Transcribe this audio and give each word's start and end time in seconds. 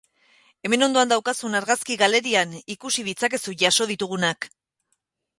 Hemen 0.67 0.83
ondoan 0.85 1.09
daukazun 1.11 1.57
argazki 1.59 1.97
galerian 2.01 2.55
ikusi 2.75 3.05
ditzakezu 3.09 3.53
jaso 3.65 3.87
ditugunak. 3.93 4.49